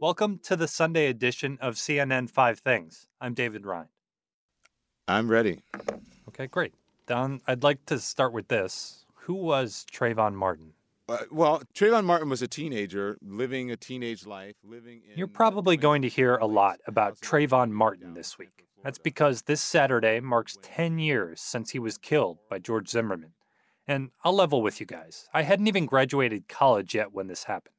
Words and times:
Welcome 0.00 0.38
to 0.44 0.54
the 0.54 0.68
Sunday 0.68 1.08
edition 1.08 1.58
of 1.60 1.74
CNN 1.74 2.30
Five 2.30 2.60
Things. 2.60 3.08
I'm 3.20 3.34
David 3.34 3.66
Rind. 3.66 3.88
I'm 5.08 5.28
ready. 5.28 5.64
Okay, 6.28 6.46
great. 6.46 6.72
Don, 7.08 7.40
I'd 7.48 7.64
like 7.64 7.84
to 7.86 7.98
start 7.98 8.32
with 8.32 8.46
this. 8.46 9.04
Who 9.22 9.34
was 9.34 9.84
Trayvon 9.92 10.34
Martin? 10.34 10.74
Uh, 11.08 11.18
well, 11.32 11.62
Trayvon 11.74 12.04
Martin 12.04 12.28
was 12.28 12.42
a 12.42 12.46
teenager 12.46 13.18
living 13.22 13.72
a 13.72 13.76
teenage 13.76 14.24
life, 14.24 14.54
living 14.62 15.00
in. 15.04 15.18
You're 15.18 15.26
probably 15.26 15.76
going 15.76 16.02
to 16.02 16.08
hear 16.08 16.36
a 16.36 16.46
lot 16.46 16.78
about 16.86 17.18
Trayvon 17.18 17.72
Martin 17.72 18.14
this 18.14 18.38
week. 18.38 18.68
That's 18.84 18.98
because 18.98 19.42
this 19.42 19.60
Saturday 19.60 20.20
marks 20.20 20.58
10 20.62 21.00
years 21.00 21.40
since 21.40 21.70
he 21.70 21.80
was 21.80 21.98
killed 21.98 22.38
by 22.48 22.60
George 22.60 22.88
Zimmerman. 22.88 23.32
And 23.88 24.10
I'll 24.22 24.34
level 24.34 24.62
with 24.62 24.78
you 24.78 24.86
guys. 24.86 25.28
I 25.34 25.42
hadn't 25.42 25.66
even 25.66 25.86
graduated 25.86 26.46
college 26.46 26.94
yet 26.94 27.12
when 27.12 27.26
this 27.26 27.44
happened. 27.44 27.74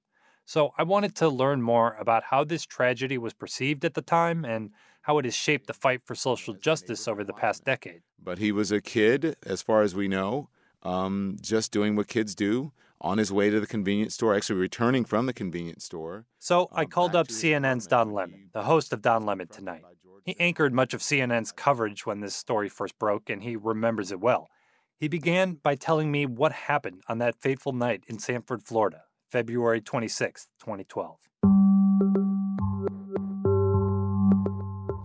So 0.49 0.73
I 0.79 0.81
wanted 0.81 1.13
to 1.17 1.29
learn 1.29 1.61
more 1.61 1.95
about 1.99 2.23
how 2.23 2.43
this 2.43 2.65
tragedy 2.65 3.19
was 3.19 3.33
perceived 3.35 3.85
at 3.85 3.93
the 3.93 4.01
time 4.01 4.43
and 4.43 4.71
how 5.03 5.19
it 5.19 5.25
has 5.25 5.35
shaped 5.35 5.67
the 5.67 5.75
fight 5.75 6.01
for 6.03 6.15
social 6.15 6.55
justice 6.55 7.07
over 7.07 7.23
the 7.23 7.33
past 7.33 7.63
decade. 7.63 8.01
But 8.17 8.39
he 8.39 8.51
was 8.51 8.71
a 8.71 8.81
kid, 8.81 9.35
as 9.45 9.61
far 9.61 9.83
as 9.83 9.93
we 9.93 10.07
know, 10.07 10.49
um, 10.81 11.37
just 11.39 11.71
doing 11.71 11.95
what 11.95 12.07
kids 12.07 12.33
do 12.33 12.71
on 12.99 13.19
his 13.19 13.31
way 13.31 13.51
to 13.51 13.59
the 13.59 13.67
convenience 13.67 14.15
store, 14.15 14.33
actually 14.33 14.59
returning 14.59 15.05
from 15.05 15.27
the 15.27 15.33
convenience 15.33 15.83
store. 15.83 16.25
So 16.39 16.67
I 16.71 16.85
called 16.85 17.15
up 17.15 17.27
CNN's 17.27 17.85
Don 17.85 18.11
Lemon, 18.11 18.49
the 18.51 18.63
host 18.63 18.91
of 18.91 19.03
Don 19.03 19.27
Lemon 19.27 19.49
Tonight. 19.49 19.83
He 20.25 20.35
anchored 20.39 20.73
much 20.73 20.95
of 20.95 21.01
CNN's 21.01 21.51
coverage 21.51 22.07
when 22.07 22.21
this 22.21 22.33
story 22.33 22.69
first 22.69 22.97
broke, 22.97 23.29
and 23.29 23.43
he 23.43 23.55
remembers 23.55 24.11
it 24.11 24.19
well. 24.19 24.49
He 24.97 25.07
began 25.07 25.59
by 25.61 25.75
telling 25.75 26.11
me 26.11 26.25
what 26.25 26.53
happened 26.53 27.03
on 27.07 27.19
that 27.19 27.39
fateful 27.39 27.71
night 27.71 28.03
in 28.07 28.17
Sanford, 28.17 28.63
Florida, 28.63 29.03
February 29.29 29.79
26, 29.81 30.47
2012. 30.59 31.17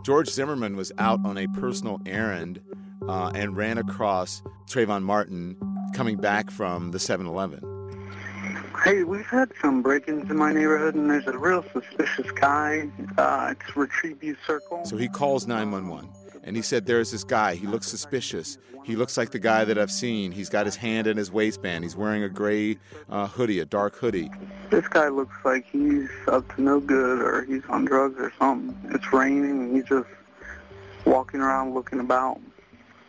George 0.05 0.28
Zimmerman 0.28 0.77
was 0.77 0.92
out 0.98 1.20
on 1.25 1.39
a 1.39 1.47
personal 1.48 2.00
errand 2.06 2.61
uh, 3.08 3.33
and 3.34 3.56
ran 3.56 3.78
across 3.78 4.42
Trayvon 4.69 5.03
Martin 5.03 5.56
coming 5.94 6.16
back 6.16 6.50
from 6.50 6.91
the 6.91 6.98
7 6.98 7.27
Eleven. 7.27 7.62
Hey, 8.83 9.03
we've 9.05 9.27
had 9.27 9.50
some 9.62 9.81
break-ins 9.81 10.31
in 10.31 10.36
my 10.36 10.53
neighborhood, 10.53 10.94
and 10.94 11.11
there's 11.11 11.27
a 11.27 11.38
real 11.38 11.64
suspicious 11.72 12.31
guy. 12.33 12.91
Uh, 13.16 13.55
it's 13.59 13.77
Retreat 13.77 14.20
View 14.20 14.36
Circle. 14.47 14.84
So 14.84 14.97
he 14.98 15.09
calls 15.09 15.47
911, 15.47 16.11
and 16.45 16.55
he 16.55 16.62
said, 16.62 16.87
There's 16.87 17.11
this 17.11 17.25
guy. 17.25 17.55
He 17.55 17.67
looks 17.67 17.89
suspicious. 17.89 18.59
He 18.84 18.97
looks 18.97 19.17
like 19.17 19.31
the 19.31 19.39
guy 19.39 19.64
that 19.64 19.78
I've 19.78 19.91
seen. 19.91 20.31
He's 20.31 20.50
got 20.50 20.67
his 20.67 20.77
hand 20.77 21.06
in 21.06 21.17
his 21.17 21.33
waistband. 21.33 21.84
He's 21.84 21.97
wearing 21.97 22.23
a 22.23 22.28
gray 22.28 22.77
uh, 23.09 23.27
hoodie, 23.27 23.61
a 23.61 23.64
dark 23.64 23.97
hoodie. 23.97 24.31
This 24.70 24.87
guy 24.89 25.09
looks 25.09 25.34
like 25.42 25.67
he's 25.70 26.09
up 26.28 26.55
to 26.55 26.62
no 26.62 26.81
good, 26.81 27.20
or 27.20 27.45
he's 27.45 27.65
on 27.70 27.87
drugs 27.87 28.17
or 28.19 28.31
something. 28.39 28.77
It's 28.95 29.11
raining, 29.12 29.45
and 29.45 29.77
he's 29.77 29.87
just 29.87 30.09
walking 31.06 31.41
around 31.41 31.72
looking 31.72 32.00
about. 32.00 32.41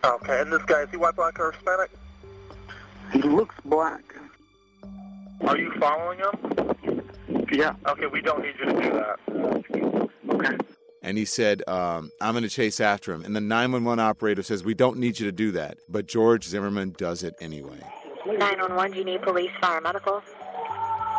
Okay, 0.06 0.40
and 0.40 0.54
this 0.54 0.64
guy, 0.64 0.84
is 0.84 0.90
he 0.92 0.98
white, 0.98 1.16
black, 1.16 1.38
or 1.40 1.52
Hispanic? 1.52 1.92
He 3.12 3.22
looks 3.22 3.56
black. 3.66 4.16
Are 5.42 5.58
you 5.58 5.74
following 5.78 6.20
him? 6.20 7.02
Yeah. 7.52 7.76
Okay, 7.88 8.08
we 8.08 8.22
don't 8.22 8.42
need 8.42 8.56
you 8.60 8.66
to 8.66 8.82
do 8.82 8.92
that. 8.92 9.20
Okay. 10.30 10.75
And 11.06 11.20
he 11.20 11.26
said, 11.26 11.62
um, 11.68 12.10
I'm 12.20 12.34
going 12.34 12.44
to 12.44 12.50
chase 12.50 12.80
after 12.80 13.14
him. 13.14 13.24
And 13.24 13.36
the 13.36 13.40
911 13.40 14.04
operator 14.04 14.42
says, 14.42 14.64
We 14.64 14.74
don't 14.74 14.98
need 14.98 15.20
you 15.20 15.28
to 15.28 15.32
do 15.32 15.52
that. 15.52 15.78
But 15.88 16.08
George 16.08 16.46
Zimmerman 16.46 16.96
does 16.98 17.22
it 17.22 17.36
anyway. 17.40 17.80
911, 18.26 18.92
do 18.92 18.98
you 18.98 19.06
need 19.06 19.22
police, 19.22 19.52
fire, 19.62 19.80
medical? 19.82 20.24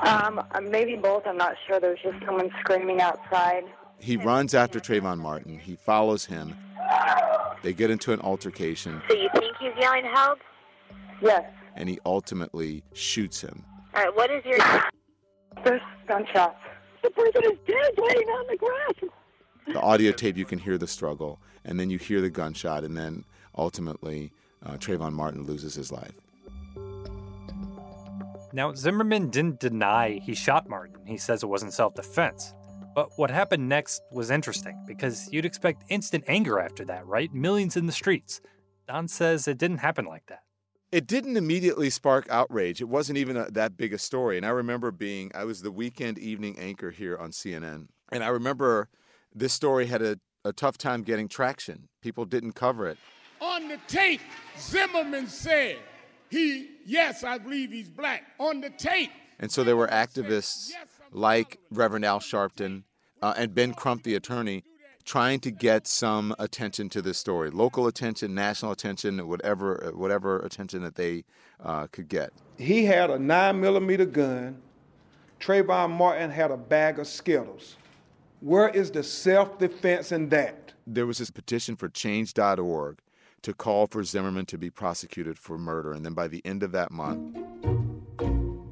Um, 0.02 0.42
maybe 0.60 0.96
both. 0.96 1.24
I'm 1.24 1.36
not 1.36 1.54
sure. 1.68 1.78
There's 1.78 2.00
just 2.02 2.16
someone 2.26 2.50
screaming 2.58 3.00
outside. 3.00 3.62
He 4.00 4.16
runs 4.16 4.54
after 4.54 4.80
Trayvon 4.80 5.18
Martin. 5.18 5.56
He 5.56 5.76
follows 5.76 6.26
him. 6.26 6.56
They 7.62 7.72
get 7.72 7.88
into 7.90 8.12
an 8.12 8.20
altercation. 8.20 9.00
So 9.08 9.14
you 9.14 9.28
think 9.34 9.56
he's 9.60 9.72
yelling 9.78 10.04
help? 10.12 10.41
Yes. 11.22 11.44
And 11.76 11.88
he 11.88 12.00
ultimately 12.04 12.82
shoots 12.92 13.41
him. 13.41 13.64
All 13.94 14.02
right, 14.02 14.16
what 14.16 14.32
is 14.32 14.44
your... 14.44 14.58
There's 15.64 15.80
gunshots. 16.08 16.58
The 17.04 17.10
person 17.10 17.44
is 17.44 17.58
dead 17.69 17.94
laying 17.96 18.28
on 18.28 18.46
the 18.48 18.56
grass. 18.56 19.12
The 19.66 19.81
audio 19.81 20.12
tape, 20.12 20.37
you 20.37 20.44
can 20.44 20.59
hear 20.59 20.78
the 20.78 20.87
struggle, 20.87 21.41
and 21.65 21.78
then 21.78 21.91
you 21.91 21.99
hear 21.99 22.21
the 22.21 22.31
gunshot, 22.31 22.84
and 22.84 22.97
then 22.97 23.25
ultimately, 23.56 24.32
uh, 24.65 24.75
Trayvon 24.75 25.12
Martin 25.12 25.44
loses 25.44 25.75
his 25.75 25.91
life. 25.91 26.12
Now, 28.53 28.72
Zimmerman 28.75 29.28
didn't 29.31 29.60
deny 29.60 30.19
he 30.22 30.34
shot 30.34 30.69
Martin. 30.69 31.05
He 31.05 31.19
says 31.19 31.43
it 31.43 31.47
wasn't 31.47 31.72
self 31.72 31.94
defense. 31.94 32.55
But 32.94 33.10
what 33.16 33.31
happened 33.31 33.69
next 33.69 34.00
was 34.10 34.31
interesting 34.31 34.82
because 34.87 35.28
you'd 35.31 35.44
expect 35.44 35.84
instant 35.91 36.25
anger 36.28 36.59
after 36.59 36.82
that, 36.87 37.06
right? 37.06 37.32
Millions 37.34 37.76
in 37.76 37.84
the 37.84 37.93
streets. 37.93 38.41
Don 38.88 39.09
says 39.09 39.47
it 39.47 39.59
didn't 39.59 39.78
happen 39.78 40.06
like 40.06 40.25
that. 40.28 40.44
It 40.91 41.06
didn't 41.06 41.37
immediately 41.37 41.91
spark 41.91 42.26
outrage. 42.31 42.81
It 42.81 42.88
wasn't 42.88 43.19
even 43.19 43.37
a, 43.37 43.50
that 43.50 43.76
big 43.76 43.93
a 43.93 43.99
story. 43.99 44.38
And 44.38 44.47
I 44.47 44.50
remember 44.50 44.91
being, 44.91 45.31
I 45.34 45.44
was 45.44 45.60
the 45.60 45.71
weekend 45.71 46.19
evening 46.19 46.59
anchor 46.59 46.91
here 46.91 47.19
on 47.19 47.32
CNN. 47.32 47.88
And 48.10 48.25
I 48.25 48.28
remember 48.28 48.88
this 49.36 49.52
story 49.52 49.86
had 49.86 50.02
a, 50.02 50.19
a 50.44 50.52
tough 50.52 50.78
time 50.78 51.02
getting 51.02 51.28
traction. 51.28 51.88
People 52.02 52.24
didn't 52.24 52.52
cover 52.52 52.88
it. 52.88 52.98
On 53.41 53.69
the 53.69 53.78
tape, 53.86 54.22
Zimmerman 54.58 55.26
said, 55.28 55.76
he, 56.30 56.70
yes, 56.84 57.22
I 57.22 57.38
believe 57.38 57.70
he's 57.70 57.91
black. 57.91 58.25
On 58.41 58.60
the 58.60 58.70
tape. 58.70 59.10
And 59.38 59.52
so 59.52 59.62
there 59.62 59.76
were 59.76 59.88
activists 59.88 60.72
like 61.12 61.58
Reverend 61.70 62.06
Al 62.06 62.20
Sharpton 62.20 62.84
uh, 63.20 63.34
and 63.36 63.54
Ben 63.54 63.75
Crump, 63.75 64.02
the 64.02 64.14
attorney, 64.14 64.64
trying 65.04 65.38
to 65.41 65.50
get 65.50 65.86
some 65.86 66.34
attention 66.38 66.88
to 66.88 67.02
this 67.02 67.19
story, 67.19 67.50
local 67.50 67.86
attention, 67.86 68.34
national 68.34 68.72
attention, 68.72 69.28
whatever 69.28 69.92
whatever 69.94 70.41
attention 70.41 70.82
that 70.82 70.96
they 70.96 71.25
uh, 71.62 71.86
could 71.92 72.08
get. 72.08 72.32
He 72.58 72.86
had 72.86 73.10
a 73.10 73.19
nine 73.19 73.60
millimeter 73.60 74.06
gun. 74.06 74.62
Trayvon 75.38 75.91
Martin 75.91 76.30
had 76.30 76.50
a 76.50 76.56
bag 76.56 76.98
of 76.98 77.06
Skittles. 77.06 77.76
Where 78.46 78.68
is 78.68 78.92
the 78.92 79.02
self 79.02 79.58
defense 79.58 80.12
in 80.12 80.28
that? 80.28 80.72
There 80.86 81.04
was 81.04 81.18
this 81.18 81.32
petition 81.32 81.74
for 81.74 81.88
Change.org 81.88 83.00
to 83.42 83.52
call 83.52 83.88
for 83.88 84.04
Zimmerman 84.04 84.46
to 84.46 84.56
be 84.56 84.70
prosecuted 84.70 85.36
for 85.36 85.58
murder, 85.58 85.92
and 85.92 86.04
then 86.04 86.12
by 86.12 86.28
the 86.28 86.42
end 86.46 86.62
of 86.62 86.70
that 86.70 86.92
month, 86.92 87.36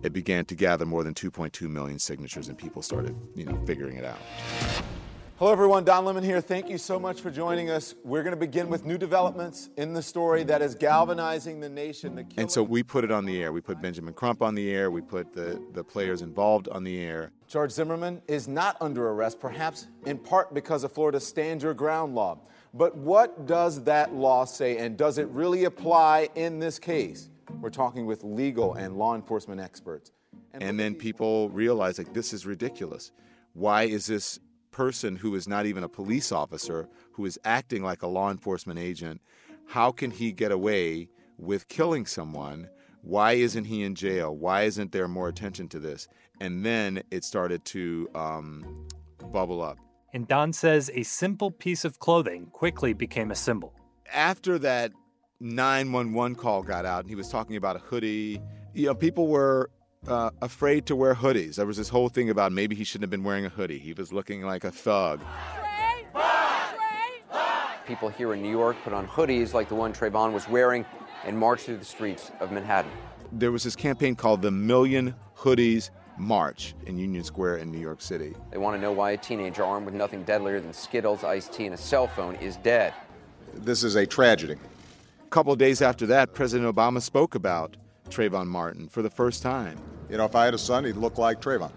it 0.04 0.12
began 0.12 0.44
to 0.44 0.54
gather 0.54 0.86
more 0.86 1.02
than 1.02 1.12
2.2 1.12 1.68
million 1.68 1.98
signatures, 1.98 2.46
and 2.46 2.56
people 2.56 2.82
started, 2.82 3.16
you 3.34 3.44
know, 3.46 3.60
figuring 3.66 3.96
it 3.96 4.04
out. 4.04 4.20
Hello, 5.36 5.50
everyone. 5.50 5.82
Don 5.82 6.04
Lemon 6.04 6.22
here. 6.22 6.40
Thank 6.40 6.68
you 6.70 6.78
so 6.78 6.96
much 6.96 7.20
for 7.20 7.28
joining 7.28 7.68
us. 7.68 7.96
We're 8.04 8.22
going 8.22 8.36
to 8.36 8.38
begin 8.38 8.68
with 8.68 8.84
new 8.84 8.96
developments 8.96 9.68
in 9.76 9.92
the 9.92 10.00
story 10.00 10.44
that 10.44 10.62
is 10.62 10.76
galvanizing 10.76 11.58
the 11.58 11.68
nation. 11.68 12.14
The 12.14 12.24
and 12.36 12.48
so 12.48 12.62
we 12.62 12.84
put 12.84 13.02
it 13.02 13.10
on 13.10 13.24
the 13.24 13.42
air. 13.42 13.52
We 13.52 13.60
put 13.60 13.82
Benjamin 13.82 14.14
Crump 14.14 14.42
on 14.42 14.54
the 14.54 14.70
air. 14.70 14.92
We 14.92 15.00
put 15.00 15.32
the, 15.32 15.60
the 15.72 15.82
players 15.82 16.22
involved 16.22 16.68
on 16.68 16.84
the 16.84 17.00
air. 17.00 17.32
George 17.48 17.72
Zimmerman 17.72 18.22
is 18.28 18.46
not 18.46 18.76
under 18.80 19.08
arrest, 19.08 19.40
perhaps 19.40 19.88
in 20.06 20.18
part 20.18 20.54
because 20.54 20.84
of 20.84 20.92
Florida's 20.92 21.26
Stand 21.26 21.64
Your 21.64 21.74
Ground 21.74 22.14
law. 22.14 22.38
But 22.72 22.96
what 22.96 23.44
does 23.44 23.82
that 23.82 24.14
law 24.14 24.44
say, 24.44 24.78
and 24.78 24.96
does 24.96 25.18
it 25.18 25.26
really 25.30 25.64
apply 25.64 26.28
in 26.36 26.60
this 26.60 26.78
case? 26.78 27.28
We're 27.60 27.70
talking 27.70 28.06
with 28.06 28.22
legal 28.22 28.74
and 28.74 28.96
law 28.96 29.16
enforcement 29.16 29.60
experts. 29.60 30.12
And, 30.52 30.62
and 30.62 30.78
then 30.78 30.94
people 30.94 31.50
realize, 31.50 31.98
like, 31.98 32.14
this 32.14 32.32
is 32.32 32.46
ridiculous. 32.46 33.10
Why 33.54 33.84
is 33.84 34.06
this 34.06 34.38
person 34.74 35.14
who 35.14 35.36
is 35.36 35.46
not 35.46 35.66
even 35.66 35.84
a 35.84 35.88
police 35.88 36.32
officer, 36.32 36.88
who 37.12 37.24
is 37.24 37.38
acting 37.44 37.84
like 37.84 38.02
a 38.02 38.08
law 38.08 38.28
enforcement 38.28 38.78
agent, 38.78 39.22
how 39.68 39.92
can 39.92 40.10
he 40.10 40.32
get 40.32 40.50
away 40.50 41.08
with 41.38 41.68
killing 41.68 42.04
someone? 42.04 42.68
Why 43.02 43.34
isn't 43.34 43.66
he 43.66 43.84
in 43.84 43.94
jail? 43.94 44.36
Why 44.36 44.62
isn't 44.62 44.90
there 44.90 45.06
more 45.06 45.28
attention 45.28 45.68
to 45.68 45.78
this? 45.78 46.08
And 46.40 46.66
then 46.66 47.04
it 47.12 47.22
started 47.22 47.64
to 47.66 48.08
um, 48.16 48.86
bubble 49.32 49.62
up. 49.62 49.78
And 50.12 50.26
Don 50.26 50.52
says 50.52 50.90
a 50.92 51.04
simple 51.04 51.52
piece 51.52 51.84
of 51.84 52.00
clothing 52.00 52.46
quickly 52.46 52.92
became 52.92 53.30
a 53.30 53.36
symbol. 53.36 53.72
After 54.12 54.58
that 54.58 54.90
911 55.38 56.34
call 56.34 56.64
got 56.64 56.84
out, 56.84 57.00
and 57.00 57.08
he 57.08 57.14
was 57.14 57.28
talking 57.28 57.54
about 57.54 57.76
a 57.76 57.80
hoodie, 57.80 58.40
you 58.72 58.86
know, 58.86 58.94
people 58.94 59.28
were 59.28 59.70
uh, 60.08 60.30
afraid 60.42 60.86
to 60.86 60.96
wear 60.96 61.14
hoodies. 61.14 61.56
There 61.56 61.66
was 61.66 61.76
this 61.76 61.88
whole 61.88 62.08
thing 62.08 62.30
about 62.30 62.52
maybe 62.52 62.74
he 62.74 62.84
shouldn't 62.84 63.04
have 63.04 63.10
been 63.10 63.24
wearing 63.24 63.46
a 63.46 63.48
hoodie. 63.48 63.78
He 63.78 63.92
was 63.92 64.12
looking 64.12 64.42
like 64.42 64.64
a 64.64 64.70
thug. 64.70 65.20
People 67.86 68.08
here 68.08 68.32
in 68.32 68.42
New 68.42 68.50
York 68.50 68.76
put 68.82 68.92
on 68.92 69.06
hoodies 69.06 69.52
like 69.52 69.68
the 69.68 69.74
one 69.74 69.92
Trayvon 69.92 70.32
was 70.32 70.48
wearing 70.48 70.86
and 71.24 71.38
marched 71.38 71.66
through 71.66 71.76
the 71.76 71.84
streets 71.84 72.30
of 72.40 72.50
Manhattan. 72.50 72.90
There 73.32 73.52
was 73.52 73.62
this 73.62 73.76
campaign 73.76 74.14
called 74.14 74.42
the 74.42 74.50
Million 74.50 75.14
Hoodies 75.36 75.90
March 76.16 76.74
in 76.86 76.96
Union 76.96 77.24
Square 77.24 77.58
in 77.58 77.70
New 77.70 77.80
York 77.80 78.00
City. 78.00 78.34
They 78.50 78.58
want 78.58 78.76
to 78.76 78.80
know 78.80 78.92
why 78.92 79.12
a 79.12 79.16
teenager 79.16 79.64
armed 79.64 79.86
with 79.86 79.94
nothing 79.94 80.22
deadlier 80.22 80.60
than 80.60 80.72
Skittles, 80.72 81.24
iced 81.24 81.52
tea, 81.52 81.66
and 81.66 81.74
a 81.74 81.78
cell 81.78 82.06
phone 82.06 82.36
is 82.36 82.56
dead. 82.58 82.94
This 83.52 83.82
is 83.82 83.96
a 83.96 84.06
tragedy. 84.06 84.54
A 84.54 85.28
couple 85.30 85.52
of 85.52 85.58
days 85.58 85.82
after 85.82 86.06
that, 86.06 86.32
President 86.32 86.74
Obama 86.74 87.02
spoke 87.02 87.34
about 87.34 87.76
Trayvon 88.08 88.46
Martin 88.46 88.88
for 88.88 89.02
the 89.02 89.10
first 89.10 89.42
time. 89.42 89.78
You 90.10 90.18
know, 90.18 90.24
if 90.24 90.34
I 90.34 90.44
had 90.44 90.54
a 90.54 90.58
son, 90.58 90.84
he'd 90.84 90.96
look 90.96 91.18
like 91.18 91.40
Trayvon. 91.40 91.72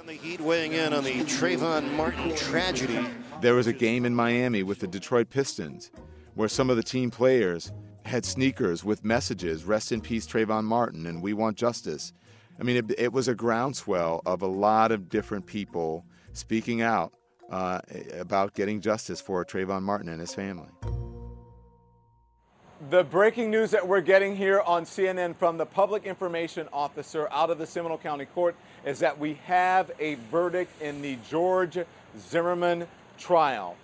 On 0.00 0.06
the 0.06 0.14
Heat 0.14 0.40
weighing 0.40 0.72
in 0.72 0.92
on 0.92 1.04
the 1.04 1.12
Trayvon 1.24 1.92
Martin 1.96 2.34
tragedy. 2.36 3.04
There 3.40 3.54
was 3.54 3.66
a 3.66 3.72
game 3.72 4.04
in 4.04 4.14
Miami 4.14 4.62
with 4.62 4.80
the 4.80 4.86
Detroit 4.86 5.30
Pistons 5.30 5.90
where 6.36 6.48
some 6.48 6.70
of 6.70 6.76
the 6.76 6.82
team 6.82 7.10
players 7.10 7.72
had 8.04 8.24
sneakers 8.24 8.84
with 8.84 9.04
messages 9.04 9.64
rest 9.64 9.90
in 9.90 10.00
peace 10.00 10.26
trayvon 10.26 10.62
martin 10.62 11.06
and 11.06 11.20
we 11.20 11.32
want 11.32 11.56
justice 11.56 12.12
i 12.60 12.62
mean 12.62 12.76
it, 12.76 12.84
it 12.98 13.12
was 13.12 13.26
a 13.26 13.34
groundswell 13.34 14.22
of 14.26 14.42
a 14.42 14.46
lot 14.46 14.92
of 14.92 15.08
different 15.08 15.44
people 15.44 16.04
speaking 16.32 16.82
out 16.82 17.14
uh, 17.50 17.80
about 18.18 18.54
getting 18.54 18.80
justice 18.80 19.20
for 19.20 19.44
trayvon 19.44 19.82
martin 19.82 20.08
and 20.08 20.20
his 20.20 20.32
family 20.32 20.68
the 22.90 23.02
breaking 23.02 23.50
news 23.50 23.72
that 23.72 23.86
we're 23.86 24.00
getting 24.00 24.36
here 24.36 24.60
on 24.60 24.84
CNN 24.84 25.34
from 25.34 25.56
the 25.56 25.66
public 25.66 26.04
information 26.04 26.68
officer 26.72 27.28
out 27.32 27.50
of 27.50 27.58
the 27.58 27.66
Seminole 27.66 27.98
County 27.98 28.26
Court 28.26 28.54
is 28.84 29.00
that 29.00 29.18
we 29.18 29.34
have 29.44 29.90
a 29.98 30.14
verdict 30.30 30.80
in 30.80 31.02
the 31.02 31.18
George 31.28 31.78
Zimmerman 32.18 32.86
trial. 33.18 33.76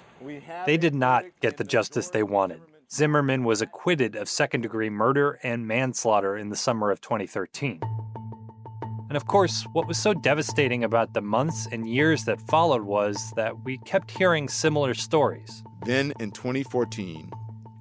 They 0.66 0.76
did 0.76 0.94
not 0.94 1.24
get 1.40 1.56
the 1.56 1.64
justice 1.64 2.10
they 2.10 2.22
wanted. 2.22 2.60
Zimmerman 2.92 3.42
was 3.42 3.60
acquitted 3.60 4.14
of 4.14 4.28
second 4.28 4.60
degree 4.60 4.90
murder 4.90 5.40
and 5.42 5.66
manslaughter 5.66 6.36
in 6.36 6.48
the 6.48 6.56
summer 6.56 6.92
of 6.92 7.00
2013. 7.00 7.80
And 9.08 9.16
of 9.16 9.26
course, 9.26 9.66
what 9.72 9.88
was 9.88 9.98
so 9.98 10.14
devastating 10.14 10.84
about 10.84 11.12
the 11.12 11.22
months 11.22 11.66
and 11.72 11.88
years 11.88 12.24
that 12.26 12.40
followed 12.40 12.82
was 12.82 13.32
that 13.34 13.64
we 13.64 13.78
kept 13.78 14.10
hearing 14.10 14.48
similar 14.48 14.94
stories. 14.94 15.64
Then 15.84 16.12
in 16.20 16.30
2014, 16.30 17.32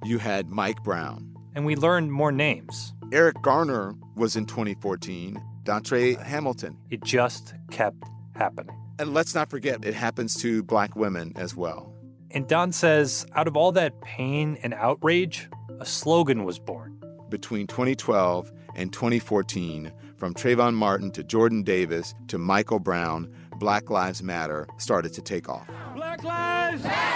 you 0.04 0.18
had 0.18 0.48
Mike 0.48 0.82
Brown. 0.82 1.28
And 1.54 1.66
we 1.66 1.76
learned 1.76 2.12
more 2.12 2.32
names. 2.32 2.94
Eric 3.12 3.42
Garner 3.42 3.94
was 4.16 4.36
in 4.36 4.46
2014, 4.46 5.42
Dontre 5.64 6.20
Hamilton. 6.22 6.78
It 6.90 7.02
just 7.04 7.54
kept 7.70 8.02
happening. 8.34 8.76
And 8.98 9.12
let's 9.14 9.34
not 9.34 9.50
forget, 9.50 9.84
it 9.84 9.94
happens 9.94 10.34
to 10.42 10.62
black 10.62 10.96
women 10.96 11.32
as 11.36 11.54
well. 11.54 11.94
And 12.30 12.48
Don 12.48 12.72
says, 12.72 13.26
out 13.34 13.46
of 13.46 13.56
all 13.56 13.72
that 13.72 14.00
pain 14.00 14.58
and 14.62 14.72
outrage, 14.74 15.48
a 15.80 15.84
slogan 15.84 16.44
was 16.44 16.58
born. 16.58 16.98
Between 17.28 17.66
2012 17.66 18.50
and 18.74 18.92
2014, 18.92 19.92
from 20.16 20.34
Trayvon 20.34 20.74
Martin 20.74 21.10
to 21.12 21.22
Jordan 21.22 21.62
Davis 21.62 22.14
to 22.28 22.38
Michael 22.38 22.78
Brown, 22.78 23.28
Black 23.58 23.90
Lives 23.90 24.22
Matter 24.22 24.66
started 24.78 25.12
to 25.14 25.20
take 25.20 25.48
off. 25.48 25.68
Black 25.94 26.22
Lives 26.24 26.84
Matter! 26.84 27.11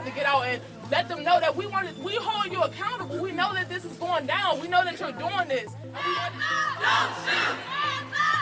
Have 0.00 0.08
to 0.08 0.14
get 0.18 0.24
out 0.24 0.46
and 0.46 0.62
let 0.90 1.08
them 1.08 1.22
know 1.22 1.38
that 1.40 1.54
we 1.54 1.66
want 1.66 1.86
to, 1.86 2.02
we 2.02 2.14
hold 2.14 2.50
you 2.50 2.62
accountable. 2.62 3.18
We 3.18 3.32
know 3.32 3.52
that 3.52 3.68
this 3.68 3.84
is 3.84 3.98
going 3.98 4.26
down. 4.26 4.58
We 4.58 4.66
know 4.66 4.82
that 4.82 4.98
you're 4.98 5.12
doing 5.12 5.46
this. 5.46 5.74
Don't 5.92 7.12
shoot! 7.20 7.56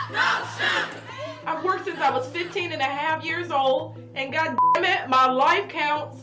Don't 0.09 0.47
shoot! 0.57 1.01
I've 1.45 1.61
worked 1.61 1.83
since 1.83 1.99
I 1.99 2.11
was 2.11 2.29
15 2.29 2.71
and 2.71 2.81
a 2.81 2.85
half 2.85 3.25
years 3.25 3.51
old, 3.51 3.97
and 4.15 4.31
God 4.31 4.57
damn 4.73 4.85
it, 4.85 5.09
my 5.09 5.29
life 5.29 5.67
counts. 5.67 6.21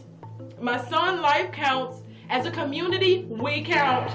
My 0.58 0.82
son 0.88 1.20
life 1.20 1.52
counts. 1.52 2.00
As 2.30 2.46
a 2.46 2.50
community, 2.50 3.26
we 3.28 3.62
count. 3.62 4.10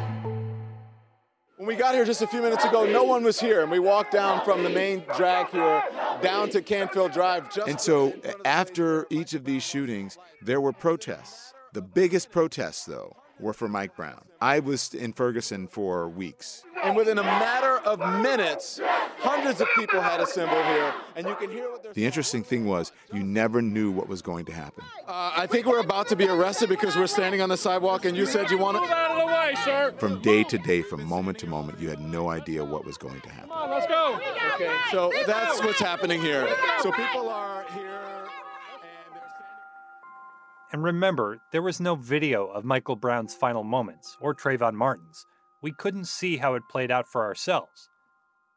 When 1.62 1.68
we 1.68 1.76
got 1.76 1.94
here 1.94 2.06
just 2.06 2.24
a 2.24 2.28
few 2.28 2.42
minutes 2.42 2.66
ago, 2.66 2.88
no 2.88 3.04
one 3.04 3.24
was 3.24 3.40
here, 3.40 3.62
and 3.62 3.70
we 3.70 3.78
walked 3.78 4.12
down 4.12 4.44
from 4.44 4.64
the 4.64 4.70
main 4.72 5.04
drag 5.16 5.48
here 5.50 5.84
down 6.20 6.50
to 6.50 6.62
Canfield 6.64 7.12
Drive. 7.12 7.54
Just 7.54 7.68
and 7.70 7.80
so, 7.80 8.16
after 8.46 9.06
each 9.12 9.36
of 9.36 9.46
these 9.46 9.62
shootings, 9.62 10.18
there 10.42 10.60
were 10.60 10.74
protests. 10.74 11.54
The 11.74 11.84
biggest 11.84 12.32
protests, 12.32 12.86
though, 12.86 13.16
were 13.40 13.54
for 13.54 13.68
Mike 13.68 13.96
Brown. 13.96 14.26
I 14.42 14.60
was 14.60 14.96
in 14.96 15.14
Ferguson 15.14 15.68
for 15.68 16.10
weeks. 16.10 16.64
And 16.84 16.96
within 16.96 17.20
a 17.20 17.24
matter 17.24 17.78
of 17.88 18.00
minutes, 18.24 18.82
hundreds 19.22 19.62
of 19.62 19.68
people 19.76 20.02
had 20.02 20.20
assembled 20.20 20.66
here, 20.66 20.94
and 21.16 21.28
you 21.28 21.36
can 21.36 21.50
hear 21.50 21.70
what 21.70 21.84
they're 21.84 21.94
The 21.94 22.06
interesting 22.06 22.44
thing 22.44 22.66
was, 22.66 22.92
you 23.14 23.24
never 23.24 23.62
knew 23.62 23.92
what 23.92 24.08
was 24.08 24.22
going 24.22 24.46
to 24.46 24.52
happen. 24.52 24.84
Uh, 25.08 25.32
I 25.36 25.48
think 25.48 25.66
we're 25.66 25.80
about 25.80 26.08
to 26.10 26.16
be 26.16 26.28
arrested 26.28 26.70
because 26.70 26.96
we're 26.96 27.08
standing 27.08 27.42
on 27.42 27.50
the 27.50 27.58
sidewalk, 27.58 28.06
and 28.06 28.18
you 28.18 28.26
said 28.26 28.50
you 28.50 28.58
want 28.58 28.78
to. 28.78 28.82
Move 28.82 28.92
out 28.92 29.12
of 29.12 29.18
the 29.20 29.26
way, 29.26 29.54
sir. 29.64 29.94
From 29.98 30.22
day 30.22 30.44
to 30.46 30.58
day, 30.58 30.82
from 30.82 31.04
moment 31.06 31.38
to 31.40 31.48
moment, 31.48 31.80
you 31.80 31.90
had 31.90 32.02
no 32.02 32.30
idea 32.30 32.64
what 32.64 32.86
was 32.86 32.98
going 32.98 33.22
to 33.22 33.30
happen. 33.30 33.50
Come 33.50 33.58
on, 33.58 33.70
let's 33.70 33.88
go. 33.88 34.20
Okay, 34.56 34.76
so 34.92 35.12
that's 35.26 35.62
what's 35.64 35.80
happening 35.80 36.22
here. 36.22 36.48
So 36.82 36.92
people 36.92 37.30
are 37.30 37.66
here. 37.74 38.00
And 40.74 40.84
remember, 40.84 41.42
there 41.52 41.62
was 41.62 41.82
no 41.82 41.96
video 41.96 42.48
of 42.48 42.64
Michael 42.64 42.96
Brown's 42.96 43.34
final 43.34 43.64
moments 43.64 44.18
or 44.22 44.34
Trayvon 44.34 44.74
Martin's. 44.74 45.26
We 45.62 45.74
couldn't 45.74 46.06
see 46.06 46.38
how 46.38 46.56
it 46.56 46.64
played 46.70 46.90
out 46.90 47.10
for 47.10 47.26
ourselves. 47.26 47.90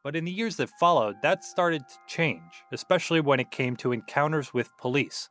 But 0.05 0.15
in 0.15 0.27
the 0.27 0.31
years 0.31 0.57
that 0.57 0.69
followed, 0.79 1.17
that 1.23 1.43
started 1.45 1.89
to 1.89 1.95
change, 2.07 2.63
especially 2.71 3.21
when 3.23 3.41
it 3.41 3.51
came 3.51 3.75
to 3.77 3.91
encounters 3.91 4.53
with 4.53 4.77
police. 4.77 5.31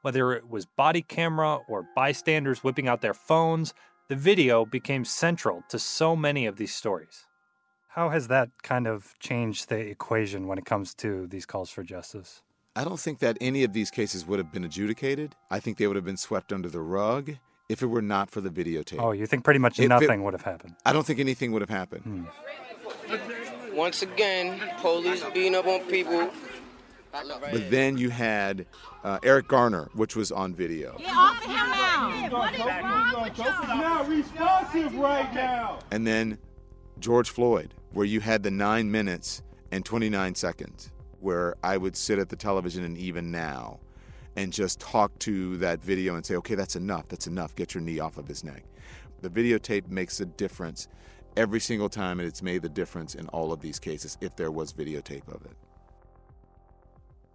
Whether 0.00 0.32
it 0.32 0.48
was 0.48 0.64
body 0.64 1.02
camera 1.02 1.58
or 1.68 1.86
bystanders 1.94 2.64
whipping 2.64 2.88
out 2.88 3.02
their 3.02 3.12
phones, 3.12 3.74
the 4.08 4.16
video 4.16 4.64
became 4.64 5.04
central 5.04 5.62
to 5.68 5.78
so 5.78 6.16
many 6.16 6.46
of 6.46 6.56
these 6.56 6.74
stories. 6.74 7.26
How 7.88 8.08
has 8.08 8.28
that 8.28 8.48
kind 8.62 8.86
of 8.86 9.14
changed 9.20 9.68
the 9.68 9.78
equation 9.78 10.46
when 10.46 10.56
it 10.56 10.64
comes 10.64 10.94
to 10.96 11.26
these 11.26 11.44
calls 11.44 11.68
for 11.68 11.82
justice? 11.82 12.42
I 12.74 12.84
don't 12.84 13.00
think 13.00 13.18
that 13.18 13.36
any 13.40 13.64
of 13.64 13.74
these 13.74 13.90
cases 13.90 14.26
would 14.26 14.38
have 14.38 14.52
been 14.52 14.64
adjudicated. 14.64 15.34
I 15.50 15.60
think 15.60 15.76
they 15.76 15.86
would 15.86 15.96
have 15.96 16.04
been 16.04 16.16
swept 16.16 16.52
under 16.54 16.68
the 16.70 16.80
rug 16.80 17.32
if 17.68 17.82
it 17.82 17.86
were 17.86 18.02
not 18.02 18.30
for 18.30 18.40
the 18.40 18.50
videotape. 18.50 19.00
Oh, 19.00 19.12
you 19.12 19.26
think 19.26 19.44
pretty 19.44 19.58
much 19.60 19.78
If 19.78 19.88
nothing 19.88 20.20
it- 20.20 20.24
would 20.24 20.34
have 20.34 20.42
happened? 20.42 20.76
I 20.86 20.92
don't 20.94 21.04
think 21.06 21.20
anything 21.20 21.52
would 21.52 21.62
have 21.62 21.70
happened. 21.70 22.02
Hmm. 22.04 22.24
Once 23.76 24.00
again, 24.00 24.58
police 24.78 25.22
beating 25.34 25.54
up 25.54 25.66
on 25.66 25.80
people. 25.82 26.30
But 27.12 27.70
then 27.70 27.98
you 27.98 28.08
had 28.08 28.64
uh, 29.04 29.18
Eric 29.22 29.48
Garner, 29.48 29.90
which 29.92 30.16
was 30.16 30.32
on 30.32 30.54
video. 30.54 30.96
Get 30.98 31.14
off 31.14 31.44
of 31.44 31.50
him 31.50 31.56
now! 31.56 32.28
What 32.30 32.54
is 32.54 32.60
wrong 32.60 33.22
with 33.22 33.38
y'all? 33.38 33.66
not 33.66 34.08
responsive 34.08 34.94
right 34.94 35.34
now. 35.34 35.78
And 35.90 36.06
then 36.06 36.38
George 37.00 37.28
Floyd, 37.28 37.74
where 37.92 38.06
you 38.06 38.20
had 38.20 38.42
the 38.42 38.50
nine 38.50 38.90
minutes 38.90 39.42
and 39.70 39.84
29 39.84 40.34
seconds, 40.34 40.90
where 41.20 41.54
I 41.62 41.76
would 41.76 41.96
sit 41.96 42.18
at 42.18 42.30
the 42.30 42.36
television 42.36 42.82
and 42.82 42.96
even 42.96 43.30
now 43.30 43.80
and 44.36 44.52
just 44.54 44.80
talk 44.80 45.18
to 45.20 45.58
that 45.58 45.82
video 45.82 46.14
and 46.14 46.24
say, 46.24 46.36
okay, 46.36 46.54
that's 46.54 46.76
enough, 46.76 47.08
that's 47.08 47.26
enough, 47.26 47.54
get 47.54 47.74
your 47.74 47.82
knee 47.82 47.98
off 47.98 48.16
of 48.16 48.26
his 48.26 48.42
neck. 48.42 48.64
The 49.20 49.28
videotape 49.30 49.88
makes 49.88 50.20
a 50.20 50.26
difference 50.26 50.88
every 51.36 51.60
single 51.60 51.88
time, 51.88 52.20
and 52.20 52.28
it's 52.28 52.42
made 52.42 52.62
the 52.62 52.68
difference 52.68 53.14
in 53.14 53.28
all 53.28 53.52
of 53.52 53.60
these 53.60 53.78
cases 53.78 54.16
if 54.20 54.36
there 54.36 54.50
was 54.50 54.72
videotape 54.72 55.28
of 55.28 55.44
it. 55.44 55.56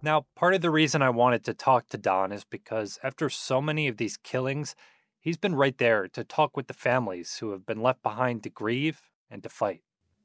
Now, 0.02 0.26
part 0.34 0.54
of 0.54 0.60
the 0.60 0.70
reason 0.70 1.00
I 1.00 1.10
wanted 1.10 1.44
to 1.44 1.54
talk 1.54 1.88
to 1.90 1.98
Don 1.98 2.32
is 2.32 2.44
because 2.44 2.98
after 3.04 3.30
so 3.30 3.62
many 3.62 3.86
of 3.86 3.98
these 3.98 4.16
killings, 4.16 4.74
he's 5.20 5.36
been 5.36 5.54
right 5.54 5.78
there 5.78 6.08
to 6.08 6.24
talk 6.24 6.56
with 6.56 6.66
the 6.66 6.74
families 6.74 7.36
who 7.38 7.52
have 7.52 7.64
been 7.64 7.80
left 7.80 8.02
behind 8.02 8.42
to 8.42 8.50
grieve 8.50 9.00
and 9.30 9.42
to 9.44 9.48
fight. 9.48 9.82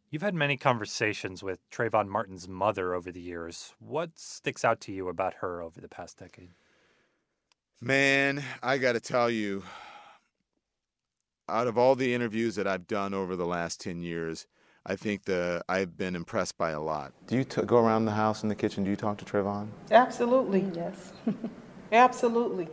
You've 0.10 0.24
had 0.24 0.34
many 0.34 0.58
conversations 0.58 1.44
with 1.44 1.60
Trayvon 1.70 2.08
Martin's 2.08 2.48
mother 2.48 2.94
over 2.94 3.12
the 3.12 3.22
years. 3.22 3.74
What 3.78 4.18
sticks 4.18 4.66
out 4.66 4.80
to 4.82 4.92
you 4.92 5.10
about 5.10 5.36
her 5.42 5.62
over 5.62 5.80
the 5.80 5.90
past 5.90 6.18
decade? 6.18 6.52
Man, 7.82 8.44
I 8.64 8.80
got 8.80 8.94
to 8.94 9.00
tell 9.00 9.30
you, 9.30 9.64
out 11.50 11.68
of 11.68 11.78
all 11.78 11.96
the 11.96 12.14
interviews 12.14 12.56
that 12.56 12.68
I've 12.68 12.88
done 12.88 13.14
over 13.14 13.36
the 13.36 13.46
last 13.46 13.82
10 13.82 14.02
years, 14.02 14.48
I 14.86 14.96
think 14.96 15.26
the 15.26 15.62
I've 15.68 15.98
been 15.98 16.16
impressed 16.16 16.58
by 16.58 16.72
a 16.72 16.80
lot. 16.80 17.14
Do 17.28 17.36
you 17.36 17.44
t- 17.44 17.62
go 17.64 17.78
around 17.78 18.06
the 18.06 18.12
house 18.12 18.44
in 18.44 18.50
the 18.50 18.56
kitchen? 18.56 18.84
Do 18.84 18.90
you 18.90 18.96
talk 18.96 19.18
to 19.18 19.26
Trayvon? 19.26 19.68
Absolutely. 19.92 20.66
Yes. 20.74 21.12
Absolutely. 21.92 22.68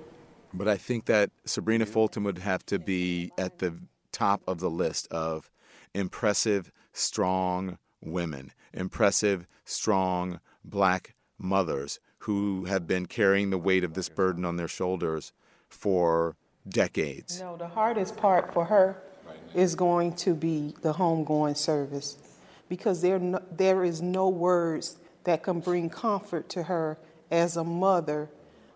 But 0.52 0.68
I 0.68 0.76
think 0.76 1.06
that 1.06 1.30
Sabrina 1.44 1.86
Fulton 1.86 2.22
would 2.22 2.38
have 2.38 2.64
to 2.66 2.78
be 2.78 3.32
at 3.36 3.58
the 3.58 3.74
top 4.12 4.42
of 4.46 4.60
the 4.60 4.70
list 4.70 5.08
of 5.08 5.50
impressive, 5.92 6.70
strong 6.92 7.78
women, 8.00 8.52
impressive, 8.72 9.48
strong 9.64 10.38
black 10.64 11.14
mothers 11.36 11.98
who 12.18 12.64
have 12.66 12.86
been 12.86 13.06
carrying 13.06 13.50
the 13.50 13.58
weight 13.58 13.82
of 13.82 13.94
this 13.94 14.08
burden 14.08 14.44
on 14.44 14.56
their 14.56 14.68
shoulders 14.68 15.32
for 15.68 16.36
decades. 16.68 17.40
No, 17.40 17.56
the 17.56 17.68
hardest 17.68 18.16
part 18.16 18.52
for 18.52 18.64
her 18.64 19.02
is 19.54 19.74
going 19.74 20.14
to 20.16 20.34
be 20.34 20.74
the 20.82 20.92
homegoing 20.92 21.56
service 21.56 22.16
because 22.68 23.02
there, 23.02 23.18
no, 23.18 23.40
there 23.50 23.84
is 23.84 24.02
no 24.02 24.28
words 24.28 24.96
that 25.24 25.42
can 25.42 25.60
bring 25.60 25.88
comfort 25.88 26.48
to 26.50 26.64
her 26.64 26.98
as 27.30 27.56
a 27.56 27.64
mother 27.64 28.28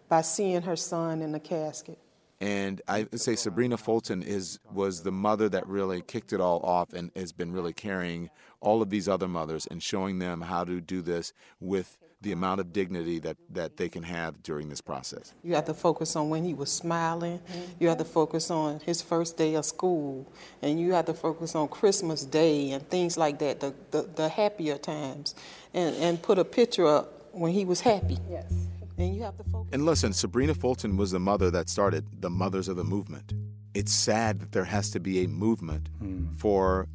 by 0.09 0.23
seeing 0.23 0.63
her 0.63 0.77
son 0.77 1.21
in 1.21 1.33
the 1.33 1.41
casket. 1.41 1.99
And 2.41 2.81
I 2.87 3.07
say 3.15 3.35
Sabrina 3.35 3.77
Fulton 3.77 4.23
is 4.23 4.61
was 4.73 5.03
the 5.03 5.11
mother 5.11 5.49
that 5.49 5.67
really 5.67 6.03
kicked 6.03 6.33
it 6.33 6.41
all 6.41 6.61
off 6.61 6.93
and 6.93 7.11
has 7.17 7.33
been 7.33 7.53
really 7.53 7.73
carrying 7.73 8.31
all 8.61 8.81
of 8.81 8.91
these 8.91 9.09
other 9.09 9.29
mothers 9.29 9.67
and 9.67 9.83
showing 9.83 10.19
them 10.19 10.41
how 10.43 10.65
to 10.65 10.81
do 10.81 11.03
this 11.03 11.33
with 11.61 11.99
the 12.21 12.33
amount 12.33 12.61
of 12.61 12.73
dignity 12.73 13.21
that, 13.21 13.37
that 13.51 13.77
they 13.77 13.89
can 13.89 14.03
have 14.03 14.43
during 14.43 14.69
this 14.69 14.81
process. 14.81 15.35
You 15.45 15.55
have 15.55 15.67
to 15.67 15.75
focus 15.75 16.17
on 16.17 16.29
when 16.31 16.43
he 16.45 16.53
was 16.53 16.71
smiling. 16.71 17.41
You 17.79 17.89
have 17.89 17.99
to 17.99 18.05
focus 18.05 18.51
on 18.51 18.81
his 18.81 19.01
first 19.01 19.37
day 19.37 19.55
of 19.55 19.65
school. 19.65 20.27
And 20.61 20.81
you 20.81 20.93
have 20.95 21.07
to 21.07 21.15
focus 21.15 21.55
on 21.55 21.69
Christmas 21.69 22.25
Day 22.25 22.73
and 22.73 22.89
things 22.89 23.17
like 23.17 23.39
that, 23.39 23.61
the, 23.61 23.73
the, 23.93 24.03
the 24.03 24.29
happier 24.29 24.79
times. 24.79 25.37
And, 25.75 25.95
and 25.97 26.21
put 26.21 26.39
a 26.39 26.45
picture 26.45 26.89
up 26.89 27.29
when 27.33 27.53
he 27.53 27.65
was 27.65 27.81
happy. 27.81 28.19
Yes. 28.29 28.53
And 28.99 29.15
you 29.15 29.23
have 29.23 29.37
to 29.37 29.45
focus. 29.45 29.71
And 29.73 29.87
listen, 29.87 30.13
Sabrina 30.13 30.55
Fulton 30.55 30.97
was 30.97 31.13
the 31.13 31.21
mother 31.21 31.51
that 31.53 31.69
started 31.69 32.05
the 32.21 32.29
Mothers 32.31 32.67
of 32.69 32.77
the 32.77 32.85
Movement. 32.85 33.33
It's 33.75 33.93
sad 33.93 34.41
that 34.41 34.53
there 34.53 34.65
has 34.65 34.91
to 34.91 35.01
be 35.01 35.25
a 35.25 35.29
movement 35.29 35.89
Hmm. 36.01 36.27
for 36.37 36.89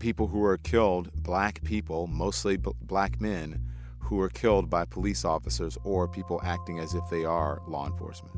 people 0.00 0.26
who 0.26 0.42
are 0.44 0.56
killed, 0.58 1.10
black 1.22 1.62
people, 1.62 2.06
mostly 2.08 2.56
b- 2.56 2.72
black 2.82 3.20
men, 3.20 3.60
who 4.00 4.20
are 4.20 4.28
killed 4.28 4.68
by 4.68 4.84
police 4.84 5.24
officers 5.24 5.78
or 5.84 6.08
people 6.08 6.40
acting 6.44 6.78
as 6.80 6.94
if 6.94 7.08
they 7.08 7.24
are 7.24 7.62
law 7.68 7.86
enforcement. 7.86 8.34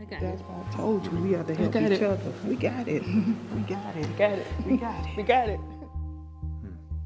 I 0.00 0.04
got 0.04 0.20
That's 0.20 0.42
why 0.42 0.62
I 0.68 0.72
told 0.76 1.04
you 1.06 1.10
we 1.20 1.32
have 1.32 1.46
to 1.46 1.54
help 1.54 1.76
each 1.76 1.82
it. 1.92 2.02
other. 2.02 2.32
We 2.46 2.56
got 2.56 2.88
it. 2.88 3.02
we 3.06 3.60
got 3.62 3.96
it. 3.96 4.06
We 4.08 4.14
got 4.16 4.32
it. 4.38 4.46
We 4.66 4.76
got 4.76 5.06
it. 5.06 5.16
We 5.16 5.22
got 5.22 5.48
it. 5.48 5.60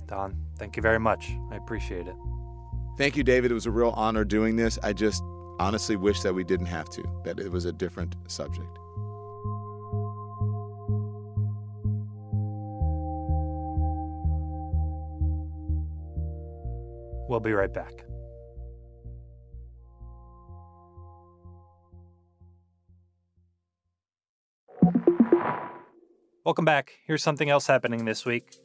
Don, 0.06 0.34
thank 0.56 0.76
you 0.76 0.82
very 0.82 0.98
much. 1.00 1.32
I 1.50 1.56
appreciate 1.56 2.06
it. 2.06 2.14
Thank 2.96 3.16
you, 3.16 3.22
David. 3.22 3.50
It 3.50 3.54
was 3.54 3.66
a 3.66 3.70
real 3.70 3.90
honor 3.90 4.24
doing 4.24 4.56
this. 4.56 4.78
I 4.82 4.92
just 4.94 5.22
honestly 5.58 5.96
wish 5.96 6.20
that 6.22 6.34
we 6.34 6.44
didn't 6.44 6.66
have 6.66 6.88
to, 6.90 7.02
that 7.24 7.38
it 7.38 7.50
was 7.52 7.66
a 7.66 7.72
different 7.72 8.16
subject. 8.26 8.78
We'll 17.28 17.40
be 17.40 17.52
right 17.52 17.72
back. 17.72 17.92
Welcome 26.44 26.64
back. 26.64 26.92
Here's 27.06 27.24
something 27.24 27.50
else 27.50 27.66
happening 27.66 28.04
this 28.04 28.24
week. 28.24 28.56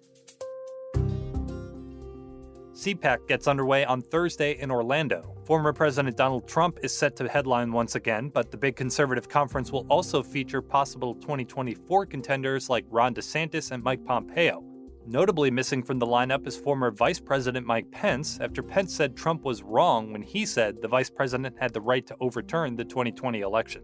CPAC 2.81 3.27
gets 3.27 3.47
underway 3.47 3.85
on 3.85 4.01
Thursday 4.01 4.53
in 4.59 4.71
Orlando. 4.71 5.35
Former 5.45 5.71
President 5.71 6.17
Donald 6.17 6.47
Trump 6.47 6.79
is 6.81 6.91
set 6.91 7.15
to 7.17 7.29
headline 7.29 7.71
once 7.71 7.93
again, 7.93 8.29
but 8.29 8.50
the 8.50 8.57
big 8.57 8.75
conservative 8.75 9.29
conference 9.29 9.71
will 9.71 9.85
also 9.88 10.23
feature 10.23 10.63
possible 10.63 11.13
2024 11.13 12.07
contenders 12.07 12.71
like 12.71 12.83
Ron 12.89 13.13
DeSantis 13.13 13.69
and 13.69 13.83
Mike 13.83 14.03
Pompeo. 14.03 14.63
Notably 15.05 15.51
missing 15.51 15.83
from 15.83 16.00
the 16.00 16.07
lineup 16.07 16.47
is 16.47 16.57
former 16.57 16.89
Vice 16.89 17.19
President 17.19 17.67
Mike 17.67 17.91
Pence 17.91 18.39
after 18.41 18.63
Pence 18.63 18.95
said 18.95 19.15
Trump 19.15 19.43
was 19.43 19.61
wrong 19.61 20.11
when 20.11 20.23
he 20.23 20.43
said 20.43 20.81
the 20.81 20.88
vice 20.88 21.11
president 21.11 21.55
had 21.59 21.73
the 21.73 21.81
right 21.81 22.07
to 22.07 22.17
overturn 22.19 22.75
the 22.75 22.83
2020 22.83 23.41
election. 23.41 23.83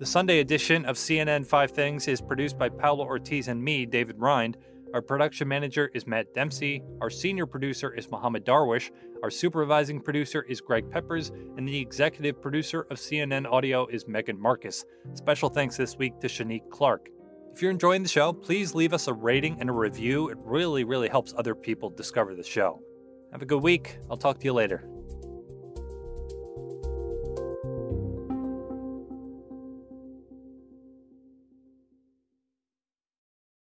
The 0.00 0.06
Sunday 0.06 0.40
edition 0.40 0.84
of 0.86 0.96
CNN 0.96 1.46
5 1.46 1.70
Things 1.70 2.08
is 2.08 2.20
produced 2.20 2.58
by 2.58 2.68
Paolo 2.68 3.04
Ortiz 3.04 3.46
and 3.46 3.62
me, 3.62 3.86
David 3.86 4.16
Rind. 4.18 4.56
Our 4.94 5.02
production 5.02 5.48
manager 5.48 5.90
is 5.92 6.06
Matt 6.06 6.32
Dempsey. 6.34 6.80
Our 7.00 7.10
senior 7.10 7.46
producer 7.46 7.92
is 7.92 8.08
Mohammed 8.12 8.46
Darwish. 8.46 8.92
Our 9.24 9.30
supervising 9.30 10.00
producer 10.00 10.42
is 10.42 10.60
Greg 10.60 10.88
Peppers. 10.88 11.32
And 11.56 11.66
the 11.66 11.76
executive 11.76 12.40
producer 12.40 12.86
of 12.92 12.98
CNN 12.98 13.44
Audio 13.50 13.88
is 13.88 14.06
Megan 14.06 14.40
Marcus. 14.40 14.84
Special 15.14 15.48
thanks 15.48 15.76
this 15.76 15.98
week 15.98 16.20
to 16.20 16.28
Shanique 16.28 16.70
Clark. 16.70 17.08
If 17.52 17.60
you're 17.60 17.72
enjoying 17.72 18.04
the 18.04 18.08
show, 18.08 18.32
please 18.32 18.72
leave 18.72 18.92
us 18.92 19.08
a 19.08 19.12
rating 19.12 19.56
and 19.58 19.68
a 19.68 19.72
review. 19.72 20.28
It 20.28 20.38
really, 20.40 20.84
really 20.84 21.08
helps 21.08 21.34
other 21.36 21.56
people 21.56 21.90
discover 21.90 22.36
the 22.36 22.44
show. 22.44 22.80
Have 23.32 23.42
a 23.42 23.46
good 23.46 23.64
week. 23.64 23.98
I'll 24.08 24.16
talk 24.16 24.38
to 24.38 24.44
you 24.44 24.52
later. 24.52 24.88